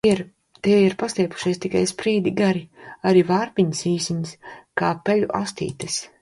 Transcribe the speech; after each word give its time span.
Tie 0.67 0.77
ir 0.85 0.95
pastiepušies 1.01 1.59
tikai 1.65 1.83
sprīdi 1.91 2.33
gari, 2.39 2.63
arī 3.11 3.23
vārpiņas 3.33 3.83
īsiņas, 3.93 4.33
kā 4.83 4.91
peļu 5.11 5.31
astītes. 5.45 6.01